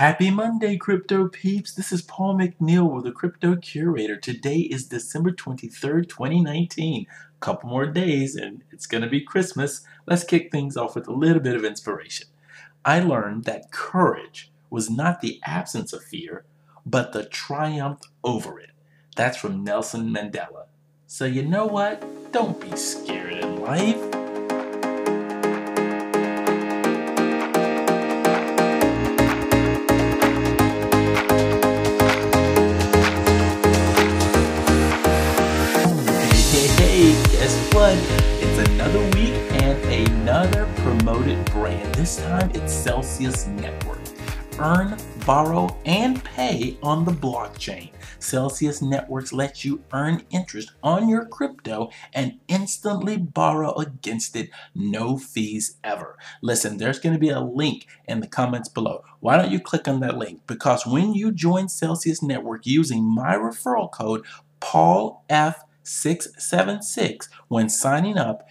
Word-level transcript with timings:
Happy 0.00 0.30
Monday, 0.30 0.78
crypto 0.78 1.28
peeps. 1.28 1.74
This 1.74 1.92
is 1.92 2.00
Paul 2.00 2.34
McNeil 2.34 2.90
with 2.90 3.04
the 3.04 3.12
Crypto 3.12 3.54
Curator. 3.56 4.16
Today 4.16 4.60
is 4.60 4.86
December 4.86 5.30
23rd, 5.30 6.08
2019. 6.08 7.06
A 7.06 7.40
couple 7.40 7.68
more 7.68 7.84
days 7.84 8.34
and 8.34 8.64
it's 8.72 8.86
going 8.86 9.02
to 9.02 9.10
be 9.10 9.20
Christmas. 9.20 9.82
Let's 10.06 10.24
kick 10.24 10.50
things 10.50 10.74
off 10.74 10.94
with 10.94 11.06
a 11.06 11.12
little 11.12 11.42
bit 11.42 11.54
of 11.54 11.66
inspiration. 11.66 12.28
I 12.82 13.00
learned 13.00 13.44
that 13.44 13.72
courage 13.72 14.50
was 14.70 14.88
not 14.88 15.20
the 15.20 15.38
absence 15.44 15.92
of 15.92 16.02
fear, 16.02 16.46
but 16.86 17.12
the 17.12 17.26
triumph 17.26 18.00
over 18.24 18.58
it. 18.58 18.70
That's 19.16 19.36
from 19.36 19.64
Nelson 19.64 20.08
Mandela. 20.08 20.64
So, 21.08 21.26
you 21.26 21.42
know 21.42 21.66
what? 21.66 22.02
Don't 22.32 22.58
be 22.58 22.74
scared 22.74 23.34
in 23.34 23.60
life. 23.60 24.19
It's 37.92 38.68
another 38.70 39.00
week 39.16 39.34
and 39.60 40.08
another 40.08 40.72
promoted 40.76 41.44
brand. 41.46 41.92
This 41.96 42.18
time 42.18 42.48
it's 42.54 42.72
Celsius 42.72 43.48
Network. 43.48 43.98
Earn, 44.60 44.96
borrow, 45.26 45.76
and 45.84 46.22
pay 46.22 46.78
on 46.84 47.04
the 47.04 47.10
blockchain. 47.10 47.90
Celsius 48.20 48.80
Networks 48.80 49.32
lets 49.32 49.64
you 49.64 49.82
earn 49.92 50.22
interest 50.30 50.70
on 50.84 51.08
your 51.08 51.24
crypto 51.24 51.90
and 52.12 52.38
instantly 52.46 53.16
borrow 53.16 53.74
against 53.74 54.36
it, 54.36 54.50
no 54.72 55.18
fees 55.18 55.76
ever. 55.82 56.16
Listen, 56.42 56.76
there's 56.76 57.00
going 57.00 57.14
to 57.14 57.18
be 57.18 57.30
a 57.30 57.40
link 57.40 57.88
in 58.06 58.20
the 58.20 58.28
comments 58.28 58.68
below. 58.68 59.02
Why 59.18 59.36
don't 59.36 59.50
you 59.50 59.58
click 59.58 59.88
on 59.88 59.98
that 59.98 60.16
link? 60.16 60.42
Because 60.46 60.86
when 60.86 61.14
you 61.14 61.32
join 61.32 61.68
Celsius 61.68 62.22
Network 62.22 62.66
using 62.66 63.02
my 63.02 63.34
referral 63.34 63.90
code, 63.90 64.24
Paul 64.60 65.24
F 65.28 65.64
676 65.82 67.28
when 67.48 67.68
signing 67.68 68.18
up 68.18 68.46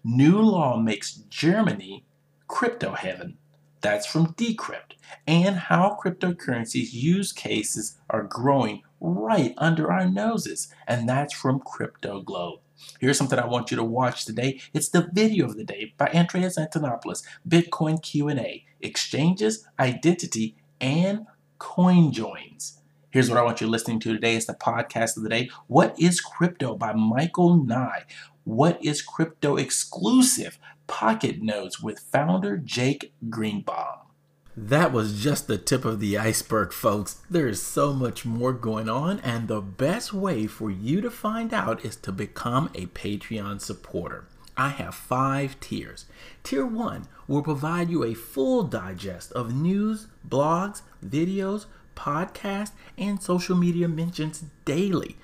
New 0.03 0.41
law 0.41 0.77
makes 0.77 1.13
Germany 1.13 2.03
crypto 2.47 2.95
heaven. 2.95 3.37
That's 3.81 4.05
from 4.05 4.33
Decrypt. 4.33 4.93
And 5.27 5.55
how 5.55 5.97
cryptocurrencies 6.03 6.93
use 6.93 7.31
cases 7.31 7.97
are 8.09 8.23
growing 8.23 8.83
right 8.99 9.53
under 9.57 9.91
our 9.91 10.07
noses. 10.07 10.73
And 10.87 11.09
that's 11.09 11.33
from 11.33 11.59
Crypto 11.59 12.21
Globe. 12.21 12.59
Here's 12.99 13.17
something 13.17 13.37
I 13.37 13.45
want 13.45 13.69
you 13.69 13.77
to 13.77 13.83
watch 13.83 14.25
today. 14.25 14.59
It's 14.73 14.89
the 14.89 15.09
video 15.11 15.45
of 15.45 15.57
the 15.57 15.63
day 15.63 15.93
by 15.97 16.07
Andreas 16.13 16.57
Antonopoulos, 16.57 17.23
Bitcoin 17.47 18.01
Q&A, 18.01 18.65
exchanges, 18.79 19.67
identity, 19.79 20.55
and 20.79 21.27
coin 21.59 22.11
joins. 22.11 22.79
Here's 23.11 23.29
what 23.29 23.37
I 23.37 23.43
want 23.43 23.59
you 23.59 23.67
listening 23.67 23.99
to 23.99 24.13
today. 24.13 24.35
It's 24.37 24.45
the 24.45 24.53
podcast 24.53 25.17
of 25.17 25.23
the 25.23 25.29
day. 25.29 25.49
What 25.67 25.99
is 25.99 26.21
crypto 26.21 26.75
by 26.75 26.93
Michael 26.93 27.57
Nye? 27.57 28.05
What 28.43 28.83
is 28.83 29.01
crypto 29.01 29.55
exclusive? 29.55 30.57
Pocket 30.87 31.41
notes 31.41 31.79
with 31.79 31.99
founder 31.99 32.57
Jake 32.57 33.13
Greenbaum. 33.29 33.99
That 34.57 34.91
was 34.91 35.21
just 35.21 35.47
the 35.47 35.57
tip 35.57 35.85
of 35.85 35.99
the 35.99 36.17
iceberg, 36.17 36.73
folks. 36.73 37.21
There 37.29 37.47
is 37.47 37.61
so 37.61 37.93
much 37.93 38.25
more 38.25 38.51
going 38.51 38.89
on, 38.89 39.19
and 39.21 39.47
the 39.47 39.61
best 39.61 40.11
way 40.11 40.47
for 40.47 40.69
you 40.69 41.01
to 41.01 41.09
find 41.09 41.53
out 41.53 41.85
is 41.85 41.95
to 41.97 42.11
become 42.11 42.69
a 42.75 42.87
Patreon 42.87 43.61
supporter. 43.61 44.27
I 44.57 44.69
have 44.69 44.93
five 44.93 45.59
tiers. 45.59 46.05
Tier 46.43 46.65
1 46.65 47.07
will 47.27 47.43
provide 47.43 47.89
you 47.89 48.03
a 48.03 48.13
full 48.13 48.63
digest 48.63 49.31
of 49.31 49.55
news, 49.55 50.07
blogs, 50.27 50.81
videos, 51.03 51.65
podcasts, 51.95 52.73
and 52.97 53.21
social 53.21 53.55
media 53.55 53.87
mentions 53.87 54.43
daily. 54.65 55.15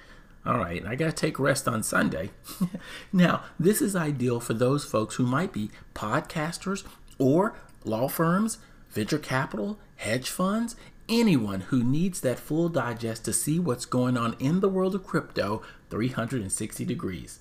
All 0.47 0.58
right, 0.58 0.85
I 0.85 0.96
got 0.96 1.08
to 1.08 1.12
take 1.12 1.40
rest 1.40 1.68
on 1.68 1.84
Sunday. 1.84 2.30
now, 3.12 3.44
this 3.59 3.81
is 3.81 3.97
ideal 3.97 4.40
for 4.40 4.53
those 4.53 4.85
folks 4.85 5.16
who 5.16 5.25
might 5.25 5.52
be 5.52 5.72
podcasters 5.94 6.85
or 7.19 7.53
law 7.84 8.08
firms 8.08 8.57
venture 8.90 9.18
capital, 9.18 9.78
hedge 9.97 10.30
funds, 10.30 10.78
anyone 11.09 11.59
who 11.59 11.84
needs 11.84 12.22
that 12.22 12.40
full 12.40 12.69
digest 12.69 13.25
to 13.25 13.34
see 13.34 13.59
what's 13.59 13.86
going 13.86 14.16
on 14.16 14.38
in 14.40 14.62
the 14.62 14.69
world 14.69 14.96
of 14.96 15.06
crypto 15.06 15.62
360 15.90 16.86
degrees. 16.86 17.40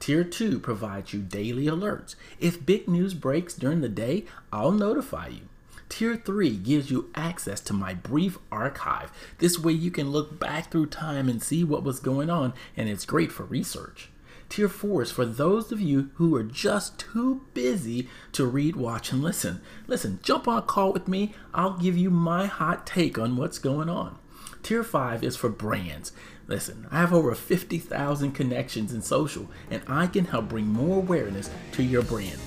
Tier 0.00 0.24
2 0.24 0.58
provides 0.58 1.12
you 1.12 1.20
daily 1.20 1.66
alerts. 1.66 2.16
If 2.40 2.66
big 2.66 2.88
news 2.88 3.14
breaks 3.14 3.54
during 3.54 3.82
the 3.82 3.88
day, 3.88 4.24
I'll 4.52 4.72
notify 4.72 5.28
you. 5.28 5.42
Tier 5.88 6.16
3 6.16 6.56
gives 6.58 6.90
you 6.90 7.10
access 7.14 7.60
to 7.62 7.72
my 7.72 7.94
brief 7.94 8.38
archive. 8.52 9.10
This 9.38 9.58
way 9.58 9.72
you 9.72 9.90
can 9.90 10.10
look 10.10 10.38
back 10.38 10.70
through 10.70 10.86
time 10.86 11.28
and 11.28 11.42
see 11.42 11.64
what 11.64 11.82
was 11.82 11.98
going 12.00 12.30
on, 12.30 12.52
and 12.76 12.88
it's 12.88 13.06
great 13.06 13.32
for 13.32 13.44
research. 13.44 14.10
Tier 14.48 14.68
4 14.68 15.02
is 15.02 15.10
for 15.10 15.26
those 15.26 15.72
of 15.72 15.80
you 15.80 16.10
who 16.14 16.34
are 16.34 16.42
just 16.42 16.98
too 16.98 17.42
busy 17.52 18.08
to 18.32 18.46
read, 18.46 18.76
watch, 18.76 19.12
and 19.12 19.22
listen. 19.22 19.60
Listen, 19.86 20.20
jump 20.22 20.48
on 20.48 20.58
a 20.58 20.62
call 20.62 20.92
with 20.92 21.06
me. 21.06 21.34
I'll 21.52 21.76
give 21.76 21.96
you 21.96 22.10
my 22.10 22.46
hot 22.46 22.86
take 22.86 23.18
on 23.18 23.36
what's 23.36 23.58
going 23.58 23.88
on. 23.88 24.18
Tier 24.62 24.82
5 24.82 25.22
is 25.22 25.36
for 25.36 25.48
brands. 25.48 26.12
Listen, 26.46 26.86
I 26.90 27.00
have 27.00 27.12
over 27.12 27.34
50,000 27.34 28.32
connections 28.32 28.92
in 28.92 29.02
social, 29.02 29.48
and 29.70 29.82
I 29.86 30.06
can 30.06 30.24
help 30.24 30.48
bring 30.48 30.66
more 30.66 30.98
awareness 30.98 31.50
to 31.72 31.82
your 31.82 32.02
brand. 32.02 32.38